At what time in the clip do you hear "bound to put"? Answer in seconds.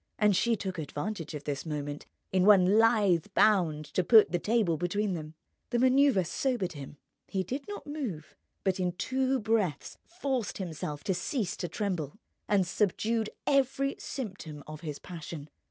3.35-4.31